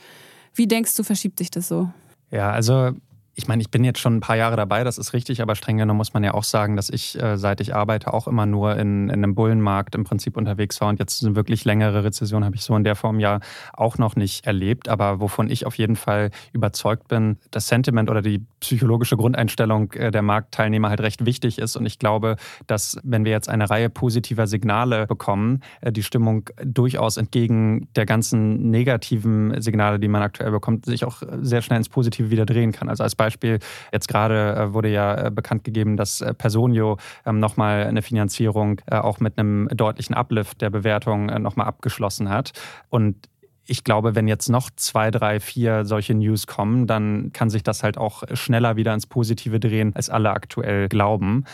[0.54, 1.90] Wie denkst du, verschiebt sich das so?
[2.32, 2.92] Ja, also
[3.36, 5.78] ich meine, ich bin jetzt schon ein paar Jahre dabei, das ist richtig, aber streng
[5.78, 8.76] genommen muss man ja auch sagen, dass ich, äh, seit ich arbeite, auch immer nur
[8.76, 10.90] in, in einem Bullenmarkt im Prinzip unterwegs war.
[10.90, 13.40] Und jetzt eine wirklich längere Rezession habe ich so in der Form ja
[13.74, 14.90] auch noch nicht erlebt.
[14.90, 20.12] Aber wovon ich auf jeden Fall überzeugt bin, das Sentiment oder die psychologische Grundeinstellung äh,
[20.12, 21.76] der Marktteilnehmer halt recht wichtig ist.
[21.76, 22.36] Und ich glaube,
[22.68, 28.06] dass wenn wir jetzt eine Reihe positiver Signale bekommen, äh, die Stimmung durchaus entgegen der
[28.06, 32.72] ganzen negativen Signale, die man aktuell bekommt, sich auch sehr schnell ins Positive wieder drehen
[32.72, 32.90] kann.
[32.90, 33.60] Also als Beispiel
[33.94, 38.82] jetzt gerade äh, wurde ja äh, bekannt gegeben, dass äh, Personio ähm, nochmal eine Finanzierung
[38.90, 42.52] auch mit einem deutlichen Uplift der Bewertung nochmal abgeschlossen hat.
[42.90, 43.30] Und
[43.66, 47.84] ich glaube, wenn jetzt noch zwei, drei, vier solche News kommen, dann kann sich das
[47.84, 51.46] halt auch schneller wieder ins Positive drehen, als alle aktuell glauben.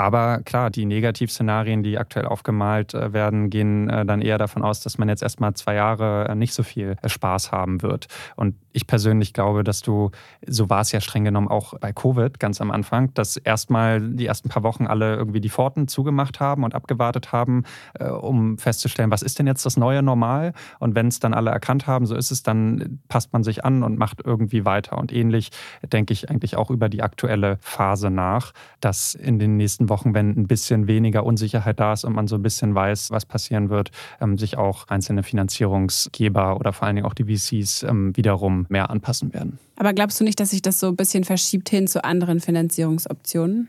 [0.00, 4.80] Aber klar, die Negativszenarien, die aktuell aufgemalt äh, werden, gehen äh, dann eher davon aus,
[4.80, 8.06] dass man jetzt erstmal zwei Jahre äh, nicht so viel Spaß haben wird.
[8.34, 10.10] Und ich persönlich glaube, dass du,
[10.46, 14.24] so war es ja streng genommen auch bei Covid ganz am Anfang, dass erstmal die
[14.24, 17.64] ersten paar Wochen alle irgendwie die Pforten zugemacht haben und abgewartet haben,
[17.98, 20.52] um festzustellen, was ist denn jetzt das neue Normal?
[20.78, 23.82] Und wenn es dann alle erkannt haben, so ist es, dann passt man sich an
[23.82, 24.98] und macht irgendwie weiter.
[24.98, 25.50] Und ähnlich
[25.82, 30.46] denke ich eigentlich auch über die aktuelle Phase nach, dass in den nächsten Wochen, ein
[30.46, 33.90] bisschen weniger Unsicherheit da ist und man so ein bisschen weiß, was passieren wird,
[34.22, 38.88] ähm, sich auch einzelne Finanzierungsgeber oder vor allen Dingen auch die VCs ähm, wiederum mehr
[38.88, 39.58] anpassen werden.
[39.76, 43.68] Aber glaubst du nicht, dass sich das so ein bisschen verschiebt hin zu anderen Finanzierungsoptionen?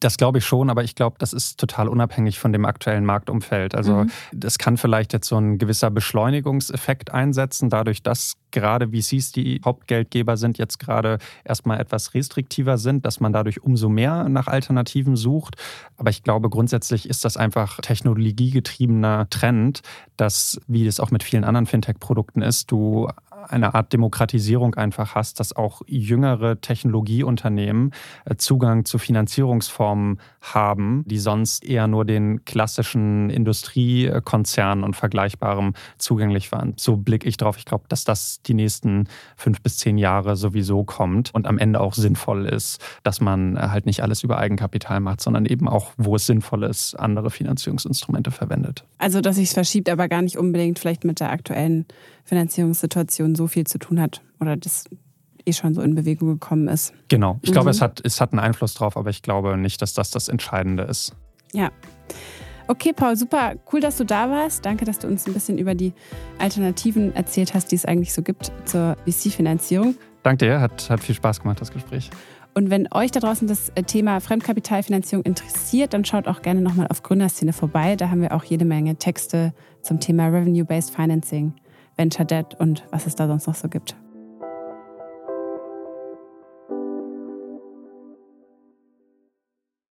[0.00, 3.74] Das glaube ich schon, aber ich glaube, das ist total unabhängig von dem aktuellen Marktumfeld.
[3.74, 4.10] Also mhm.
[4.32, 10.36] das kann vielleicht jetzt so ein gewisser Beschleunigungseffekt einsetzen, dadurch, dass gerade VCs, die Hauptgeldgeber
[10.36, 15.56] sind, jetzt gerade erstmal etwas restriktiver sind, dass man dadurch umso mehr nach Alternativen sucht.
[15.96, 19.82] Aber ich glaube, grundsätzlich ist das einfach technologiegetriebener Trend,
[20.16, 23.08] dass, wie es auch mit vielen anderen Fintech-Produkten ist, du
[23.48, 27.92] eine Art Demokratisierung einfach hast, dass auch jüngere Technologieunternehmen
[28.24, 36.52] äh, Zugang zu Finanzierungsformen haben, die sonst eher nur den klassischen Industriekonzernen und Vergleichbarem zugänglich
[36.52, 36.74] waren.
[36.76, 37.56] So blicke ich drauf.
[37.58, 41.80] Ich glaube, dass das die nächsten fünf bis zehn Jahre sowieso kommt und am Ende
[41.80, 45.92] auch sinnvoll ist, dass man äh, halt nicht alles über Eigenkapital macht, sondern eben auch,
[45.96, 48.84] wo es sinnvoll ist, andere Finanzierungsinstrumente verwendet.
[48.98, 51.86] Also, dass sich es verschiebt, aber gar nicht unbedingt vielleicht mit der aktuellen
[52.24, 54.84] Finanzierungssituation so viel zu tun hat oder das
[55.46, 56.94] eh schon so in Bewegung gekommen ist.
[57.08, 57.38] Genau.
[57.42, 57.54] Ich mhm.
[57.54, 60.28] glaube, es hat, es hat einen Einfluss drauf, aber ich glaube nicht, dass das das
[60.28, 61.14] Entscheidende ist.
[61.52, 61.70] Ja.
[62.66, 64.64] Okay, Paul, super cool, dass du da warst.
[64.64, 65.92] Danke, dass du uns ein bisschen über die
[66.38, 69.96] Alternativen erzählt hast, die es eigentlich so gibt zur VC-Finanzierung.
[70.22, 72.10] Danke dir, hat, hat viel Spaß gemacht, das Gespräch.
[72.54, 76.86] Und wenn euch da draußen das äh, Thema Fremdkapitalfinanzierung interessiert, dann schaut auch gerne nochmal
[76.88, 77.96] auf Gründerszene vorbei.
[77.96, 81.52] Da haben wir auch jede Menge Texte zum Thema Revenue-Based Financing.
[81.96, 83.96] Venture Debt und was es da sonst noch so gibt.